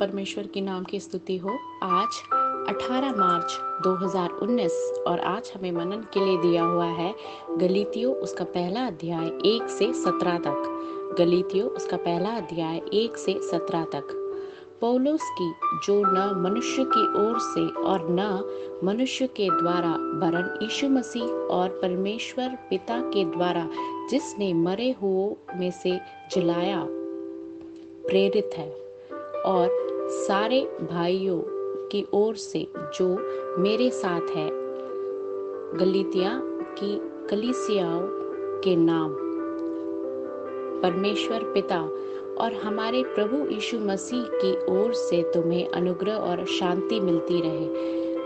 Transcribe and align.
परमेश्वर 0.00 0.46
के 0.46 0.60
नाम 0.60 0.84
की 0.84 1.00
स्तुति 1.00 1.36
हो। 1.36 1.50
आज 1.82 2.08
18 2.68 3.12
मार्च 3.16 3.58
2019 3.82 5.04
और 5.06 5.20
आज 5.20 5.52
हमें 5.56 5.72
मनन 5.72 6.06
के 6.14 6.24
लिए 6.24 6.38
दिया 6.38 6.64
हुआ 6.64 6.86
है 6.86 7.14
गलीतियों, 7.50 8.14
उसका 8.14 8.44
पहला 8.44 8.86
अध्याय 8.86 9.26
एक 9.26 9.68
से 9.68 9.92
सत्रह 9.92 10.38
तक। 10.38 10.62
गलीतियों, 11.18 11.68
उसका 11.68 11.96
पहला 11.96 12.28
अध्याय 12.28 12.76
एक 12.76 13.16
से 13.16 13.40
सत्रह 13.42 13.84
तक। 13.84 14.22
पौलोस 14.80 15.20
की, 15.22 15.52
जो 15.86 16.02
न 16.06 16.40
मनुष्य 16.40 16.84
की 16.84 17.28
ओर 17.28 17.38
से 17.38 17.68
और 17.68 18.06
न 18.10 18.44
मनुष्य 18.84 19.26
के 19.26 19.62
द्वारा 19.62 19.90
वरन 19.90 20.58
यीशु 20.62 20.88
मसीह 20.88 21.26
और 21.26 21.68
परमेश्वर 21.68 22.48
पिता 22.70 23.00
के 23.00 23.24
द्वारा, 23.24 23.68
जिसने 24.10 24.54
मरे 24.54 24.94
हुओं 25.02 25.58
में 25.58 25.70
से 25.70 26.00
जिलाया, 26.34 26.86
प्रेरित 28.08 28.50
है। 28.56 28.86
और 29.36 29.85
सारे 30.08 30.78
भाइयों 30.82 31.40
की 31.88 32.06
ओर 32.12 32.34
से 32.34 32.66
जो 32.94 33.16
मेरे 33.58 33.90
साथ 33.90 34.20
है, 34.20 34.50
गलीतिया 35.78 36.40
की 36.44 37.00
कलिसियाओं 37.30 38.00
के 38.60 38.76
नाम, 38.76 39.16
परमेश्वर 40.82 41.38
पिता 41.42 41.80
और 42.38 42.52
हमारे 42.52 43.02
प्रभु 43.02 43.54
यीशु 43.54 43.78
मसीह 43.78 44.24
की 44.24 44.82
ओर 44.82 44.92
से 44.92 45.22
तुम्हें 45.34 45.68
अनुग्रह 45.68 46.14
और 46.14 46.44
शांति 46.44 47.00
मिलती 47.00 47.40
रहे। 47.40 47.68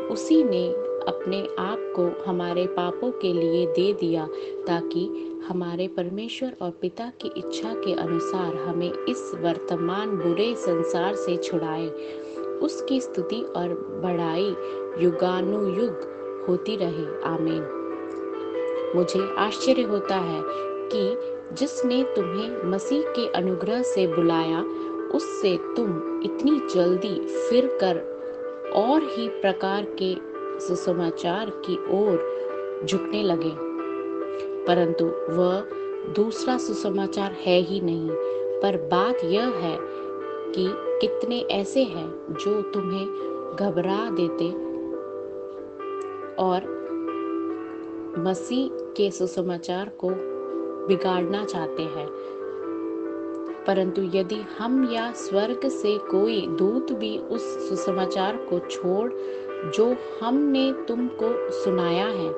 उसी 0.07 0.45
ने 0.45 0.73
अपने 1.09 1.49
आप 1.59 1.93
को 1.97 2.31
हमारे 2.31 2.67
पापों 2.67 3.11
के 3.11 3.33
लिए 3.33 3.67
दे 3.67 3.93
दिया 3.93 4.27
ताकि 4.67 5.30
हमारे 5.49 5.89
परमेश्वर 5.89 6.57
और 6.63 6.71
पिता 6.71 7.13
की 7.21 7.29
इच्छा 7.37 7.75
के 7.75 7.95
अनुसार 7.95 8.55
हमें 8.57 8.93
इस 8.93 9.33
वर्तमान 9.41 10.11
बुरे 10.11 10.55
संसार 10.55 11.15
से 11.15 11.37
छुड़ाए। 11.37 11.89
उसकी 12.63 13.01
स्तुति 13.01 13.43
और 13.57 13.69
बढ़ाई 14.05 14.57
युगानुयुग 15.05 16.11
होती 16.49 16.77
रहे। 16.77 17.23
आमीन। 17.25 17.63
मुझे 18.97 19.35
आश्चर्य 19.39 19.83
होता 19.83 20.17
है 20.17 20.43
कि 20.93 21.17
जिसने 21.55 22.03
तुम्हें 22.03 22.65
मसीह 22.65 23.03
के 23.03 23.29
अनुग्रह 23.29 23.83
से 23.83 24.07
बुलाया, 24.07 24.61
उससे 25.15 25.59
तुम 25.77 26.23
इतनी 26.23 26.69
जल्दी 26.75 27.27
फिर 27.27 27.67
कर 27.67 27.97
और 28.77 29.03
ही 29.03 29.29
प्रकार 29.29 29.87
के 30.03 30.17
सुसमाचार 30.61 31.51
की 31.51 31.75
ओर 31.75 32.41
झुकने 32.85 33.23
लगे। 33.23 33.70
परंतु 34.71 35.05
वह 35.05 35.61
दूसरा 36.13 36.59
सुसमाचार 36.59 37.33
है 37.33 37.61
ही 37.61 37.81
नहीं। 37.81 38.11
पर 38.61 38.77
बात 38.77 39.25
यह 39.25 39.49
है 39.49 39.79
कि 40.53 40.71
कितने 40.75 41.41
ऐसे 41.41 41.83
हैं 41.83 42.37
जो 42.41 42.63
तुम्हें 42.63 43.07
घबरा 43.61 44.11
देते 44.11 44.51
और 46.35 46.81
मसीह 48.19 48.69
के 48.73 49.11
सुसमाचार 49.11 49.89
को 49.89 50.11
बिगाड़ना 50.87 51.45
चाहते 51.45 51.83
हैं। 51.83 52.09
परंतु 53.67 54.03
यदि 54.03 54.43
हम 54.59 54.93
या 54.93 55.13
स्वर्ग 55.13 55.69
से 55.69 55.99
कोई 55.99 56.47
दूत 56.47 56.93
भी 56.93 57.19
उस 57.19 57.69
सुसमाचार 57.69 58.37
को 58.37 58.59
छोड़, 58.59 59.13
जो 59.71 59.97
हमने 60.23 60.73
तुमको 60.73 61.51
सुनाया 61.51 62.07
है, 62.07 62.35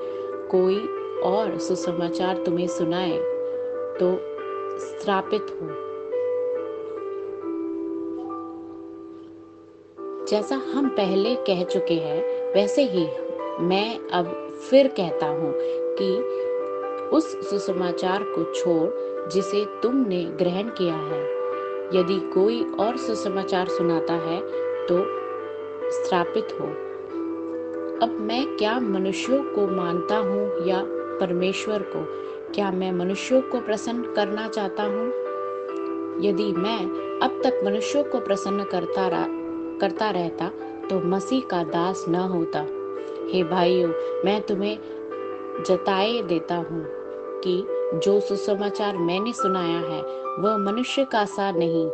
कोई 0.50 1.01
और 1.22 1.58
सुसमाचार 1.58 2.36
तुम्हें 2.36 2.66
सुनाए 2.66 3.18
तो 4.00 4.16
स्थापित 4.78 5.42
हो। 5.42 5.68
जैसा 10.26 10.56
हम 10.56 10.88
पहले 10.88 11.34
कह 11.34 11.64
चुके 11.64 11.94
हैं, 11.94 12.52
वैसे 12.54 12.82
ही 12.82 13.06
मैं 13.60 13.98
अब 13.98 14.52
फिर 14.70 14.88
कहता 14.88 15.26
हूँ 15.26 15.54
कि 15.98 16.12
उस 17.16 17.50
सुसमाचार 17.50 18.22
को 18.22 18.52
छोड़ 18.54 19.28
जिसे 19.28 19.64
तुमने 19.82 20.24
ग्रहण 20.24 20.68
किया 20.68 20.94
है। 20.94 21.20
यदि 21.98 22.20
कोई 22.34 22.64
और 22.64 22.96
सुसमाचार 22.96 23.68
सुनाता 23.68 24.12
है 24.12 24.40
तो 24.86 25.04
स्थापित 25.90 26.48
हो। 26.60 26.66
अब 28.06 28.16
मैं 28.20 28.56
क्या 28.56 28.80
मनुष्यों 28.80 29.42
को 29.42 29.66
मानता 29.66 30.16
हूँ 30.16 30.66
या 30.66 30.80
परमेश्वर 31.22 31.82
को, 31.82 32.04
क्या 32.54 32.70
मैं 32.70 32.92
मनुष्यों 32.92 33.40
को 33.42 33.60
प्रसन्न 33.60 34.02
करना 34.02 34.48
चाहता 34.48 34.82
हूँ? 34.82 35.06
यदि 36.24 36.52
मैं 36.52 36.78
अब 37.22 37.40
तक 37.44 37.60
मनुष्यों 37.64 38.04
को 38.04 38.20
प्रसन्न 38.20 38.64
करता 38.64 39.08
रहा 39.08 39.26
करता 39.78 40.10
रहता 40.10 40.48
तो 40.90 41.00
मसीह 41.00 41.40
का 41.40 41.62
दास 41.64 42.04
न 42.08 42.14
होता। 42.14 42.60
हे 43.32 43.44
भाइयों, 43.44 43.88
मैं 44.24 44.40
तुम्हें 44.42 44.78
जताए 45.68 46.22
देता 46.22 46.54
हूँ 46.54 46.84
कि 47.44 47.66
जो 47.98 48.20
सुसमाचार 48.20 48.96
मैंने 48.96 49.32
सुनाया 49.32 49.78
है, 49.78 50.02
वह 50.38 50.56
मनुष्य 50.56 51.04
का 51.04 51.24
सा 51.24 51.50
नहीं, 51.50 51.88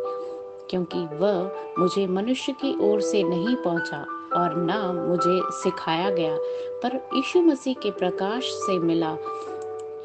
क्योंकि 0.69 0.99
वह 1.15 1.51
मुझे 1.79 2.07
मनुष्य 2.07 2.51
की 2.51 2.77
ओर 2.81 3.01
से 3.01 3.23
नहीं 3.23 3.55
पहुँचा। 3.55 4.05
और 4.39 4.55
न 4.57 5.05
मुझे 5.07 5.41
सिखाया 5.51 6.09
गया। 6.09 6.37
पर 6.83 7.07
यीशु 7.15 7.41
मसीह 7.41 7.73
के 7.73 7.91
प्रकाश 7.91 8.43
से 8.43 8.79
मिला। 8.79 9.17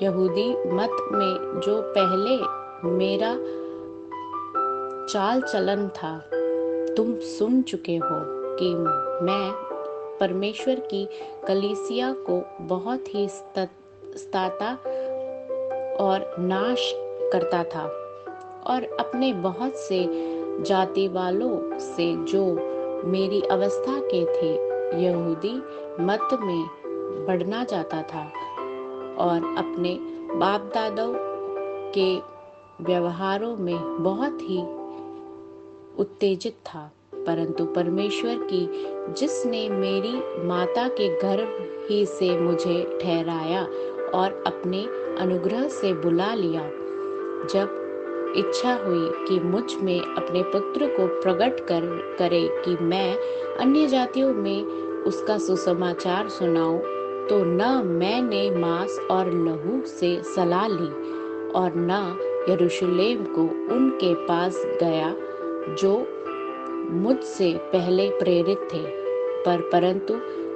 यहूदी 0.03 0.50
मत 0.50 0.91
में 1.12 1.61
जो 1.65 1.83
पहले 1.99 2.65
मेरा 2.89 3.34
चाल 5.12 5.43
चलन 5.43 5.89
था, 5.89 6.19
तुम 6.94 7.15
सुन 7.15 7.62
चुके 7.62 7.97
हो 7.97 8.09
कि 8.56 8.75
मैं 9.25 9.53
परमेश्वर 10.21 10.75
की 10.75 11.09
कलीसिया 11.49 12.12
को 12.12 12.44
बहुत 12.61 13.15
ही 13.15 13.28
स्ताता 13.28 14.75
और 16.05 16.37
नाश 16.39 16.93
करता 17.33 17.65
था। 17.65 18.00
और 18.67 18.97
अपने 19.00 19.33
बहुत 19.33 19.73
से 19.75 20.06
जाति 20.62 21.09
वालों 21.09 21.78
से 21.78 22.17
जो 22.17 22.74
मेरी 23.04 23.41
अवस्था 23.41 24.00
के 24.00 24.25
थे। 24.25 24.75
यहूदी 25.04 25.56
मत 26.00 26.28
में 26.41 26.69
बढ़ना 27.26 27.65
चाहता 27.65 28.03
था 28.03 28.26
और 29.15 29.38
अपने 29.59 29.98
बाप 30.34 30.60
दादों 30.60 31.14
के 31.93 32.16
व्यवहारों 32.84 33.56
में 33.56 34.03
बहुत 34.03 34.38
ही 34.43 34.62
उत्तेजित 35.98 36.53
था। 36.53 36.93
परंतु 37.14 37.64
परमेश्वर 37.64 38.34
की, 38.34 38.69
जिसने 39.12 39.69
मेरी 39.69 40.44
माता 40.47 40.88
के 40.88 41.09
गर्भ 41.09 41.70
ही 41.91 42.06
से 42.06 42.38
मुझे 42.38 42.98
ठहराया 43.03 43.62
और 44.14 44.44
अपने 44.47 44.87
अनुग्रह 45.22 45.69
से 45.69 45.93
बुला 45.93 46.34
लिया, 46.34 46.62
जब 47.54 47.84
इच्छा 48.37 48.75
हुई 48.75 49.11
कि 49.28 49.41
मुझमें 49.41 50.00
अपने 50.00 50.43
पुत्र 50.43 50.87
को 50.87 51.06
प्रकट 51.06 51.61
कर, 51.61 51.81
करे 52.19 52.49
कि 52.65 52.77
मैं 52.84 53.17
अन्य 53.56 53.87
जातियों 53.87 54.34
में 54.34 54.65
उसका 55.06 55.39
सुसमाचार 55.39 56.28
सुनाऊं 56.28 56.78
तो 57.28 57.44
न 57.44 57.83
मैंने 57.87 58.50
मांस 58.50 58.99
और 59.11 59.33
लहू 59.33 59.81
से 59.87 60.23
सलाह 60.23 60.67
ली 60.67 60.89
और 61.50 61.73
न 61.77 62.19
यरूशलेम 62.49 63.25
को 63.25 63.43
उनके 63.75 64.15
पास 64.27 64.62
गया, 64.83 65.15
जो 65.75 66.06
मुझसे 66.91 67.53
पहले 67.73 68.09
प्रेरित 68.11 68.69
थे। 68.75 68.83
पर 69.44 69.61
परंतु 69.73 70.15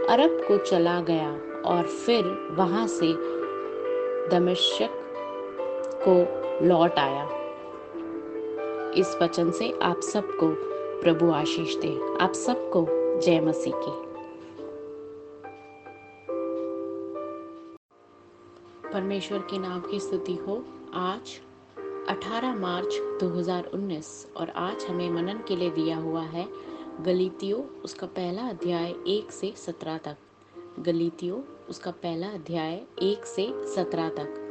अरब 0.08 0.44
को 0.48 0.56
चला 0.56 1.00
गया 1.00 1.30
और 1.64 1.82
फिर 1.82 2.24
वहाँ 2.52 2.86
से 2.86 3.12
दमिश्क 4.28 4.88
को 6.08 6.14
लौट 6.66 6.98
आया। 6.98 7.28
इस 8.94 9.18
वचन 9.22 9.50
से 9.50 9.78
आप 9.82 10.00
सबको 10.00 10.54
प्रभु 11.00 11.30
आशीष 11.30 11.76
दे। 11.76 12.18
आप 12.24 12.32
सबको 12.32 12.86
जय 13.20 13.40
मसीह 13.40 13.72
की। 13.76 14.08
परमेश्वर 18.92 19.38
के 19.38 19.58
नाम 19.58 19.80
की 19.80 20.00
स्तुति 20.00 20.34
हो। 20.34 20.64
आज 20.94 21.40
18 22.08 22.56
मार्च 22.56 22.94
2019 23.20 24.32
और 24.36 24.50
आज 24.50 24.84
हमें 24.84 25.10
मनन 25.10 25.38
के 25.48 25.56
लिए 25.56 25.70
दिया 25.70 25.96
हुआ 25.96 26.22
है 26.22 26.48
गलीतियों, 27.00 27.80
उसका 27.84 28.06
पहला 28.06 28.42
अध्याय 28.42 28.90
एक 28.90 29.32
से 29.32 29.52
सत्रह 29.56 29.98
तक। 29.98 30.16
गलीतियों, 30.78 31.40
उसका 31.68 31.90
पहला 31.90 32.28
अध्याय 32.28 32.82
एक 33.02 33.24
से 33.24 33.66
सत्रह 33.74 34.08
तक। 34.08 34.44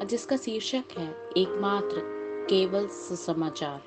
और 0.00 0.06
जिसका 0.06 0.36
शीर्षक 0.36 0.84
है, 0.98 1.30
एकमात्र 1.36 2.13
केवल 2.50 2.86
सुसमाचार। 2.86 3.82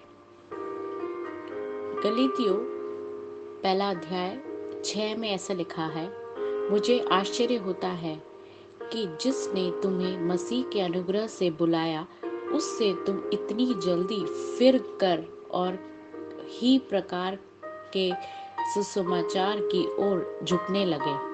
गलीतियों, 2.04 2.56
पहला 3.64 3.90
अध्याय, 3.90 4.42
छह 4.86 5.18
में 5.18 5.30
ऐसा 5.30 5.54
लिखा 5.54 5.86
है, 5.86 6.08
मुझे 6.72 7.06
आश्चर्य 7.12 7.56
होता 7.56 7.88
है 7.88 8.24
कि 8.84 9.18
जिसने 9.22 9.72
तुम्हें 9.84 10.22
मसीह 10.22 10.64
के 10.64 10.82
अनुग्रह 10.82 11.28
से 11.28 11.50
बुलाया, 11.50 12.08
उससे 12.54 12.94
तुम 12.94 13.30
इतनी 13.34 13.74
जल्दी 13.74 14.26
फिर 14.26 14.78
कर 14.78 15.48
और 15.52 15.80
ही 16.50 16.80
प्रकार 16.80 17.40
के 17.66 18.12
सुसमाचार 18.74 19.60
की 19.60 19.86
ओर 19.88 20.40
झुकने 20.44 20.86
लगे। 20.86 21.27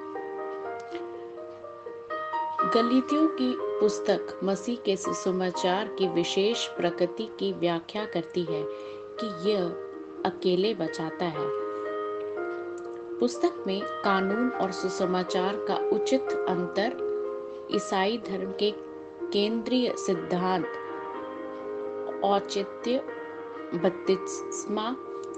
गलितियों 2.73 3.27
की 3.27 3.55
पुस्तक 3.59 4.39
मसीह 4.43 4.75
के 4.75 4.95
सुसमाचार 4.95 5.87
की 5.87 6.07
विशेष 6.07 6.67
प्रकृति 6.67 7.23
की 7.39 7.53
व्याख्या 7.53 8.05
करती 8.05 8.43
है 8.43 8.63
कि 9.19 9.51
यह 9.51 9.65
अकेले 10.25 10.73
बचाता 10.73 11.25
है। 11.25 11.47
पुस्तक 13.19 13.63
में 13.67 13.81
कानून 13.83 14.49
और 14.49 14.71
सुसमाचार 14.71 15.55
का 15.55 15.75
उचित 15.75 16.21
अंतर, 16.21 16.93
ईसाई 17.75 18.17
धर्म 18.17 18.51
के 18.51 18.71
केंद्रीय 19.33 19.93
सिद्धांत, 19.97 20.67
औचित्य 22.23 22.97
बत्तीसमा 23.75 24.95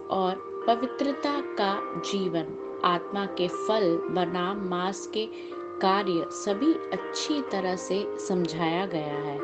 और 0.09 0.63
पवित्रता 0.67 1.41
का 1.41 2.01
जीवन, 2.01 2.79
आत्मा 2.83 3.25
के 3.25 3.47
फल, 3.47 3.97
बनाम 3.97 4.69
मास 4.69 5.11
के 5.13 5.54
कार्य 5.81 6.25
सभी 6.31 6.73
अच्छी 6.93 7.41
तरह 7.41 7.75
से 7.75 7.97
समझाया 8.19 8.85
गया 8.85 9.17
है। 9.19 9.37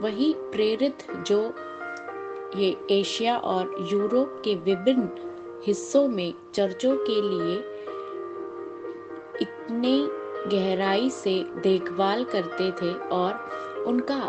वही 0.00 0.32
प्रेरित 0.52 1.06
जो 1.26 1.40
ये 2.56 2.76
एशिया 2.90 3.36
और 3.36 3.74
यूरोप 3.92 4.40
के 4.44 4.54
विभिन्न 4.54 5.08
हिस्सों 5.66 6.06
में 6.08 6.34
चर्चों 6.54 6.96
के 7.00 7.20
लिए 7.22 7.56
इतने 9.40 9.96
गहराई 10.50 11.10
से 11.10 11.34
देखभाल 11.62 12.24
करते 12.24 12.70
थे 12.72 12.92
और 13.08 13.84
उनका 13.86 14.20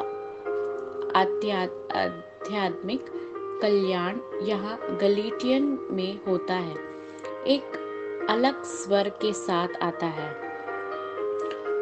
आध्यात्मिक 1.15 3.05
कल्याण 3.61 4.19
यहाँ 4.43 4.77
गलीटियन 5.01 5.77
में 5.91 6.19
होता 6.25 6.53
है। 6.53 6.75
एक 7.47 7.77
अलग 8.29 8.63
स्वर 8.63 9.09
के 9.21 9.33
साथ 9.33 9.67
आता 9.81 10.05
है। 10.05 10.29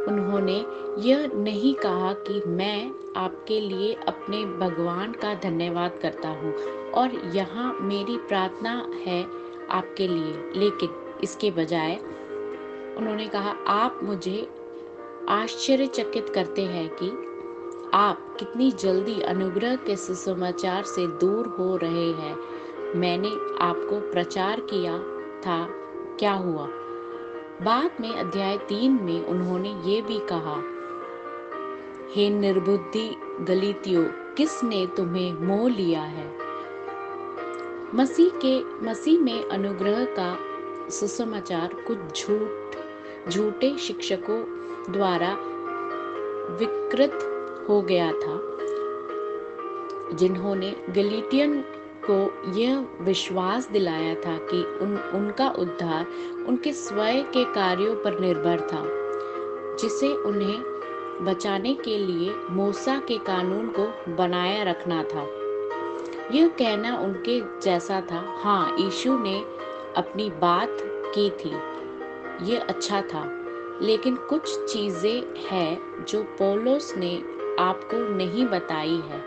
उन्होंने 0.07 0.55
यह 0.99 1.29
नहीं 1.33 1.73
कहा 1.75 2.11
कि 2.13 2.41
मैं 2.47 2.91
आपके 3.17 3.59
लिए 3.59 3.94
अपने 4.07 4.44
भगवान 4.59 5.11
का 5.11 5.33
धन्यवाद 5.33 5.97
करता 6.01 6.29
हूँ 6.29 6.53
और 6.91 7.15
यहाँ 7.35 7.73
मेरी 7.81 8.17
प्रार्थना 8.17 8.71
है 9.05 9.23
आपके 9.71 10.07
लिए, 10.07 10.33
लेकिन 10.55 11.19
इसके 11.23 11.51
बजाय 11.51 11.95
उन्होंने 12.97 13.27
कहा, 13.27 13.55
आप 13.67 13.99
मुझे 14.03 14.47
आश्चर्यचकित 15.29 16.29
करते 16.29 16.61
हैं 16.61 16.89
कि 16.94 17.09
आप 17.94 18.35
कितनी 18.39 18.71
जल्दी 18.71 19.19
अनुग्रह 19.21 19.75
के 19.75 19.95
सुसमाचार 19.95 20.83
से 20.83 21.07
दूर 21.07 21.47
हो 21.59 21.75
रहे 21.75 22.11
हैं। 22.13 22.35
मैंने 22.95 23.29
आपको 23.61 23.99
प्रचार 24.11 24.59
किया 24.59 24.97
था 25.41 25.59
क्या 26.19 26.33
हुआ? 26.33 26.65
बाद 27.61 27.91
में 28.01 28.11
अध्याय 28.11 28.57
तीन 28.57 28.91
में 28.91 29.25
उन्होंने 29.25 29.69
ये 29.69 30.01
भी 30.01 30.19
कहा, 30.31 30.55
हे 32.15 32.29
निर्बुद्धि 32.29 33.15
गलितियों, 33.41 34.03
किसने 34.05 34.87
तुम्हें 34.87 35.33
मोह 35.33 35.69
लिया 35.69 36.01
है? 36.01 36.37
मसीह 37.95 38.29
के, 38.29 38.63
मसीह 38.63 39.19
में 39.19 39.49
अनुग्रह 39.49 40.05
का 40.05 40.39
सुसमाचार 40.89 41.73
कुछ 41.73 41.97
झूठ, 41.97 42.75
झूठे 43.29 43.77
शिक्षकों 43.77 44.43
द्वारा 44.93 45.37
विकृत 46.55 47.19
हो 47.69 47.81
गया 47.81 48.11
था, 48.11 48.41
जिन्होंने 50.15 50.75
गलीटियन 50.89 51.63
को 52.09 52.51
यह 52.51 52.86
विश्वास 53.01 53.69
दिलाया 53.71 54.13
था 54.15 54.38
कि 54.44 54.63
उन, 54.81 54.98
उनका 55.13 55.50
उद्धार 55.50 56.06
उनके 56.48 56.74
स्वयं 56.74 57.24
के 57.24 57.44
कार्यों 57.54 57.95
पर 57.95 58.19
निर्भर 58.19 58.62
था, 58.62 58.83
जिसे 59.81 60.13
उन्हें 60.24 61.25
बचाने 61.25 61.74
के 61.75 61.98
लिए 61.98 62.33
मूसा 62.51 62.98
के 63.07 63.18
कानून 63.18 63.68
को 63.69 64.15
बनाया 64.15 64.63
रखना 64.63 65.04
था। 65.04 65.27
यह 66.31 66.48
कहना 66.48 66.98
उनके 66.98 67.39
जैसा 67.62 68.01
था 68.01 68.24
हाँ 68.44 68.75
यीशु 68.80 69.18
ने 69.19 69.39
अपनी 69.98 70.30
बात 70.30 70.77
की 71.15 71.30
थी, 71.30 71.51
यह 72.44 72.65
अच्छा 72.69 73.01
था, 73.01 73.24
लेकिन 73.81 74.15
कुछ 74.30 74.57
चीज़ें 74.65 75.24
हैं 75.50 76.06
जो 76.06 76.24
पोलोस 76.39 76.94
ने 76.98 77.15
आपको 77.59 77.98
नहीं 78.15 78.45
बताई 78.45 79.01
है। 79.06 79.19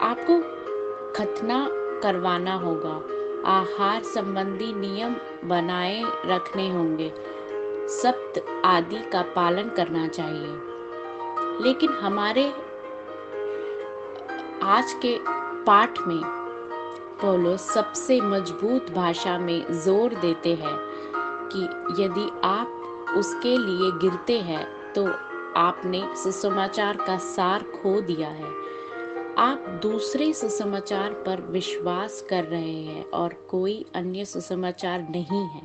आपको 0.00 0.38
खतना 1.16 1.66
करवाना 2.02 2.54
होगा। 2.54 2.94
आहार 3.50 4.02
संबंधी 4.02 4.72
नियम 4.72 5.16
बनाए 5.44 6.02
रखने 6.26 6.70
होंगे। 6.70 7.12
सप्त 7.88 8.44
आदि 8.64 9.02
का 9.12 9.22
पालन 9.22 9.68
करना 9.68 10.06
चाहिए। 10.08 11.62
लेकिन 11.62 11.92
हमारे 11.92 12.48
आज 14.62 14.92
के 15.04 15.18
पाठ 15.64 15.98
में 16.00 16.20
पोलो 17.20 17.56
सबसे 17.56 18.20
मज़बूत 18.20 18.90
भाषा 18.90 19.38
में 19.38 19.72
ज़ोर 19.72 20.14
देते 20.14 20.54
हैं 20.54 20.76
कि 21.52 21.62
यदि 22.02 22.28
आप 22.44 23.14
उसके 23.16 23.56
लिए 23.56 23.90
गिरते 23.98 24.38
हैं 24.40 24.92
तो 24.92 25.06
आपने 25.56 26.02
सुसमाचार 26.16 26.96
का 26.96 27.16
सार 27.18 27.62
खो 27.62 28.00
दिया 28.00 28.28
है। 28.28 28.63
आप 29.38 29.80
दूसरे 29.82 30.32
सुसमाचार 30.32 31.12
पर 31.12 31.40
विश्वास 31.40 32.26
कर 32.30 32.44
रहे 32.44 32.82
हैं 32.82 33.04
और 33.04 33.32
कोई 33.32 33.86
अन्य 33.94 34.24
सुसमाचार 34.24 35.06
नहीं 35.10 35.42
है। 35.48 35.62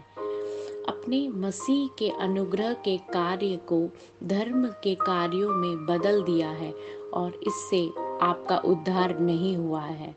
अपने 0.88 1.30
मसीह 1.30 1.88
के 2.00 2.10
अनुग्रह 2.10 2.74
के 2.74 2.98
कार्य 2.98 3.60
को 3.68 3.90
धर्म 4.24 4.68
के 4.68 4.96
कार्यों 4.96 5.50
में 5.50 5.86
बदल 5.86 6.22
दिया 6.24 6.50
है 6.50 6.74
और 7.14 7.40
इससे 7.48 7.90
आपका 8.22 8.58
उद्धार 8.58 9.20
नहीं 9.20 9.58
हुआ 9.58 9.82
है। 9.82 10.16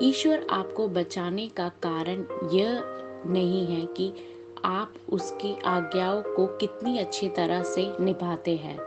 ईश्वर 0.00 0.46
आपको 0.50 0.88
बचाने 0.88 1.48
का 1.48 1.68
कारण 1.68 2.24
यह 2.52 2.82
नहीं 3.26 3.66
है 3.66 3.86
कि 3.86 4.12
आप 4.64 4.94
उसकी 5.12 5.56
आज्ञाओं 5.66 6.22
को 6.22 6.46
कितनी 6.46 6.98
अच्छी 6.98 7.28
तरह 7.28 7.62
से 7.62 7.92
निभाते 8.00 8.56
हैं। 8.56 8.78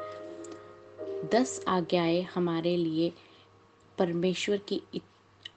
दस 1.26 1.66
आज्ञाएँ 1.68 2.22
हमारे 2.36 2.78
लिए 2.78 3.14
परमेश्वर 3.98 4.58
की 4.58 4.82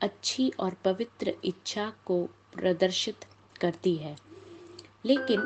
अच्छी 0.01 0.53
और 0.61 0.75
पवित्र 0.85 1.35
इच्छा 1.45 1.93
को 2.07 2.29
प्रदर्शित 2.55 3.17
करती 3.61 3.97
है। 3.97 4.17
लेकिन 5.07 5.41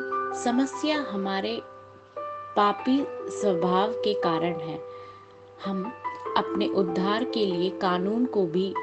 समस्या 0.44 1.00
हमारे 1.00 1.60
पापी 2.56 3.04
स्वभाव 3.30 3.92
के 3.92 4.14
कारण 4.14 4.60
है। 4.60 4.80
हम 5.64 5.84
अपने 6.36 6.68
उद्धार 6.68 7.24
के 7.24 7.46
लिए 7.46 7.70
कानून 7.70 8.26
को 8.26 8.46
भी 8.46 8.74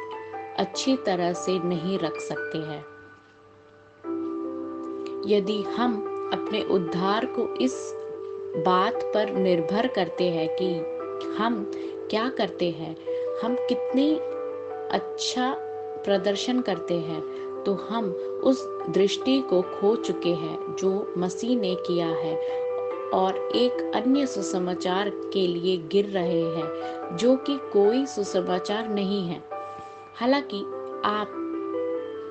अच्छी 0.57 0.97
तरह 0.97 1.33
से 1.33 1.59
नहीं 1.59 1.99
रख 1.99 2.17
सकते 2.17 2.57
हैं। 2.57 2.85
यदि 5.27 5.61
हम 5.61 5.93
अपने 6.33 6.63
उद्धार 6.63 7.25
को 7.25 7.55
इस 7.55 7.91
बात 8.65 8.95
पर 8.95 9.33
निर्भर 9.33 9.87
करते 9.87 10.29
हैं 10.29 10.49
कि 10.49 10.94
हम 11.37 11.71
क्या 12.09 12.29
करते 12.29 12.69
हैं? 12.69 12.95
हम 13.43 13.55
कितने 13.55 14.15
अच्छा 14.97 15.55
प्रदर्शन 16.05 16.61
करते 16.61 16.93
हैं? 16.93 17.45
तो 17.63 17.73
हम 17.73 18.05
उस 18.43 18.65
दृष्टि 18.89 19.41
को 19.41 19.61
खो 19.61 19.95
चुके 19.95 20.29
हैं 20.29 20.75
जो 20.75 21.13
मसीह 21.17 21.59
ने 21.59 21.75
किया 21.75 22.07
है 22.07 22.35
और 23.13 23.49
एक 23.55 23.91
अन्य 23.95 24.27
सुसमाचार 24.27 25.09
के 25.09 25.47
लिए 25.47 25.77
गिर 25.77 26.05
रहे 26.05 26.43
हैं, 26.43 26.67
जो 27.17 27.35
कि 27.35 27.57
कोई 27.57 28.05
सुसमाचार 28.05 28.89
नहीं 28.89 29.27
है। 29.27 29.43
हालाँकि 30.15 30.59
आप 31.05 31.41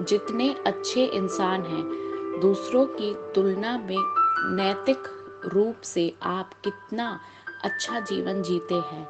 जितने 0.02 0.54
अच्छे 0.66 1.04
इंसान 1.04 1.62
हैं, 1.62 2.04
दूसरों 2.40 2.86
की 2.86 3.14
तुलना 3.34 3.78
में 3.78 3.96
नैतिक 4.56 4.98
रूप 5.44 5.74
से 5.84 6.14
आप 6.22 6.50
कितना 6.64 7.20
अच्छा 7.64 8.00
जीवन 8.00 8.42
जीते 8.42 8.74
हैं, 8.74 9.08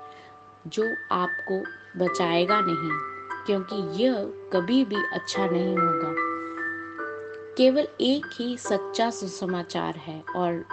जो 0.67 0.95
आपको 1.13 1.59
बचाएगा 2.05 2.61
नहीं, 2.61 2.91
क्योंकि 3.47 4.05
यह 4.05 4.15
कभी 4.53 4.85
भी 4.85 4.97
अच्छा 5.13 5.47
नहीं 5.47 5.77
होगा। 5.77 6.15
केवल 7.59 7.89
एक 8.01 8.27
ही 8.33 8.57
सच्चा 8.59 9.11
सुसमाचार 9.11 9.95
है, 9.97 10.25
और 10.37 10.65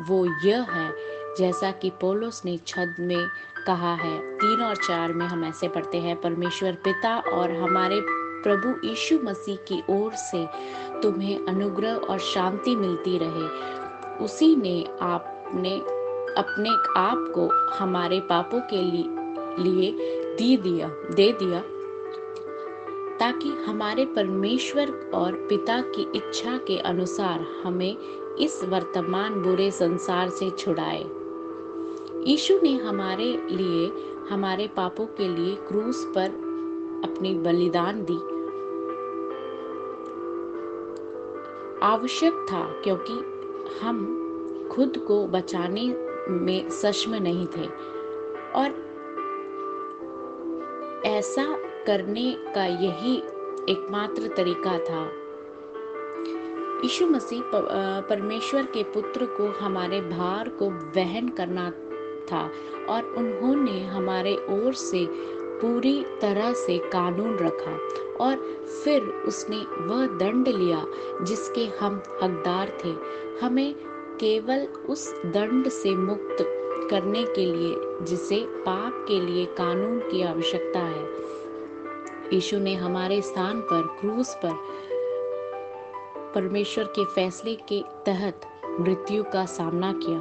वो 0.00 0.26
यह 0.44 0.62
है, 0.62 0.94
जैसा 1.38 1.70
कि 1.70 1.90
पोलोस 1.90 2.42
ने 2.44 2.58
छद 2.66 2.96
में 3.00 3.28
कहा 3.66 3.94
है, 3.94 4.36
तीन 4.36 4.60
और 4.60 4.76
चार 4.76 5.12
में 5.12 5.26
हम 5.26 5.44
ऐसे 5.44 5.68
पढ़ते 5.68 5.98
हैं, 5.98 6.20
परमेश्वर 6.20 6.72
पिता 6.72 7.18
और 7.18 7.50
हमारे 7.56 8.00
प्रभु 8.42 8.88
यीशु 8.88 9.18
मसीह 9.24 9.56
की 9.56 9.82
ओर 9.90 10.12
से 10.12 10.46
तुम्हें 11.00 11.46
अनुग्रह 11.46 11.94
और 11.94 12.18
शांति 12.18 12.76
मिलती 12.76 13.18
रहे। 13.18 13.48
उसी 14.24 14.56
ने 14.56 14.84
आपने 15.02 15.99
अपने 16.38 16.70
आप 16.96 17.32
को 17.34 17.48
हमारे 17.74 18.20
पापों 18.20 18.60
के 18.60 18.82
लिए 19.62 19.92
दे 20.36 20.56
दिया 20.56 20.88
दे 20.88 21.32
दिया, 21.32 21.60
ताकि 23.18 23.48
हमारे 23.48 24.04
परमेश्वर 24.06 25.10
और 25.14 25.32
पिता 25.48 25.80
की 25.80 26.06
इच्छा 26.14 26.56
के 26.56 26.78
अनुसार 26.78 27.46
हमें 27.64 27.96
इस 28.36 28.64
वर्तमान 28.64 29.42
बुरे 29.42 29.70
संसार 29.70 30.28
से 30.28 30.50
छुड़ाए। 30.50 31.02
यीशु 32.26 32.58
ने 32.62 32.72
हमारे 32.76 33.24
लिए, 33.50 33.90
हमारे 34.30 34.66
पापों 34.66 35.06
के 35.06 35.28
लिए 35.28 35.54
क्रूस 35.56 36.04
पर 36.16 36.30
अपनी 37.04 37.34
बलिदान 37.34 38.04
दी। 38.10 38.18
आवश्यक 41.86 42.46
था, 42.52 42.62
क्योंकि 42.84 43.12
हम 43.82 44.16
खुद 44.72 44.98
को 44.98 45.26
बचाने 45.26 46.09
में 46.28 46.70
सक्षम 46.70 47.14
नहीं 47.14 47.46
थे। 47.46 47.66
और 48.54 48.88
ऐसा 51.06 51.44
करने 51.86 52.32
का 52.54 52.64
यही 52.64 53.16
एकमात्र 53.72 54.34
तरीका 54.36 54.78
था। 54.78 55.10
यीशु 56.84 57.06
मसीह 57.06 57.42
परमेश्वर 58.00 58.66
के 58.66 58.82
पुत्र 58.82 59.26
को 59.26 59.48
हमारे 59.60 60.00
भार 60.00 60.48
को 60.48 60.70
वहन 60.70 61.28
करना 61.28 61.70
था 62.32 62.50
और 62.88 63.04
उन्होंने 63.04 63.80
हमारे 63.84 64.34
ओर 64.34 64.72
से 64.72 65.06
पूरी 65.60 66.04
तरह 66.20 66.52
से 66.52 66.78
कानून 66.78 67.36
रखा 67.38 67.72
और 68.24 68.36
फिर 68.84 69.02
उसने 69.02 69.56
वह 69.56 70.06
दंड 70.06 70.48
लिया 70.48 70.84
जिसके 71.22 71.64
हम 71.80 72.02
हकदार 72.22 72.72
थे। 72.84 72.94
हमें 73.40 73.74
केवल 74.20 74.66
उस 74.66 75.22
दंड 75.22 75.68
से 75.68 75.96
मुक्त 75.96 76.36
करने 76.90 77.24
के 77.24 77.44
लिए, 77.46 77.76
जिसे 78.02 78.44
पाप 78.46 79.04
के 79.08 79.20
लिए 79.20 79.46
कानून 79.46 79.98
की 79.98 80.22
आवश्यकता 80.22 80.80
है। 80.80 81.04
यीशु 82.32 82.58
ने 82.58 82.74
हमारे 82.74 83.22
स्थान 83.22 83.60
पर, 83.60 83.96
क्रूस 84.00 84.34
पर, 84.44 84.50
परमेश्वर 86.34 86.84
के 86.84 87.04
फैसले 87.04 87.54
के 87.54 87.82
तहत 88.06 88.40
मृत्यु 88.80 89.24
का 89.24 89.44
सामना 89.44 89.92
किया। 89.92 90.18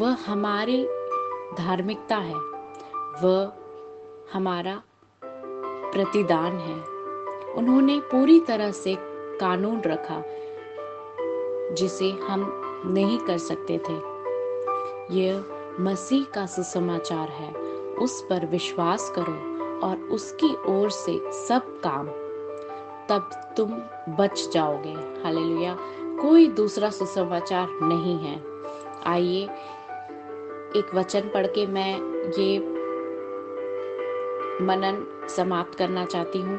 वह 0.00 0.16
हमारी 0.26 0.84
धार्मिकता 1.58 2.16
है। 2.16 2.34
वह 3.22 3.52
हमारा 4.32 4.82
प्रतिदान 5.92 6.52
है। 6.52 6.80
उन्होंने 7.52 8.00
पूरी 8.00 8.40
तरह 8.40 8.70
से 8.70 8.96
कानून 9.38 9.80
रखा, 9.80 10.22
जिसे 11.74 12.10
हम 12.10 12.66
नहीं 12.86 13.18
कर 13.18 13.38
सकते 13.38 13.78
थे। 13.78 14.10
यह 15.14 15.44
मसीह 15.80 16.24
का 16.24 16.46
सुसमाचार 16.46 17.28
है। 17.28 17.54
उस 17.90 18.22
पर 18.22 18.46
विश्वास 18.46 19.12
करो 19.18 19.50
और 19.86 19.96
उसकी 19.96 20.56
ओर 20.66 20.90
से 20.90 21.32
सब 21.32 21.80
काम। 21.86 22.06
तब 23.08 23.54
तुम 23.56 23.72
बच 24.16 24.48
जाओगे। 24.52 24.92
हालेलुया। 24.92 25.76
कोई 26.00 26.48
दूसरा 26.48 26.90
सुसमाचार 26.90 27.68
नहीं 27.70 28.18
है। 28.18 28.42
आइए, 29.06 29.44
एक 30.76 30.94
वचन 30.94 31.20
पढ़ 31.20 31.46
के 31.46 31.66
मैं 31.66 31.96
ये 32.38 32.58
मनन 34.64 35.26
समाप्त 35.28 35.78
करना 35.78 36.04
चाहती 36.04 36.38
हूँ। 36.38 36.58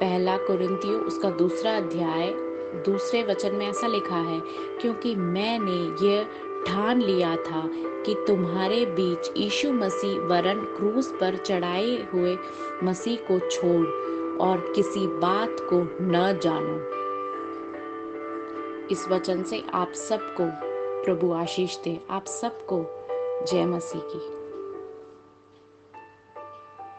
पहला 0.00 0.36
कुरिंतियों 0.36 1.00
उसका 1.00 1.30
दूसरा 1.30 1.76
अध्याय। 1.76 2.47
दूसरे 2.74 3.22
वचन 3.22 3.54
में 3.54 3.66
ऐसा 3.68 3.86
लिखा 3.86 4.16
है, 4.16 4.40
क्योंकि 4.80 5.14
मैंने 5.14 6.06
यह 6.06 6.24
ठान 6.66 7.02
लिया 7.02 7.36
था 7.36 7.62
कि 7.76 8.14
तुम्हारे 8.26 8.86
बीच 8.86 9.30
यीशु 9.36 9.72
मसीह 9.72 10.18
वरन 10.18 10.60
क्रूस 10.60 11.12
पर 11.20 11.36
चढ़ाए 11.36 12.08
हुए 12.12 12.38
मसीह 12.84 13.16
को 13.16 13.38
छोड़ 13.48 13.86
और 14.38 14.72
किसी 14.76 15.06
बात 15.06 15.56
को 15.60 15.80
न 16.00 16.38
जानो। 16.42 16.98
इस 18.90 19.08
वचन 19.08 19.42
से 19.42 19.62
आप 19.74 19.92
सबको 19.92 20.44
प्रभु 21.04 21.32
आशीष 21.32 21.78
दे। 21.78 22.00
आप 22.10 22.24
सबको 22.26 22.84
जय 23.52 23.64
मसीह 23.64 24.00
की। 24.00 24.37